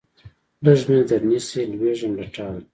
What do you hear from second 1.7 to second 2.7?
لوېږم له ټاله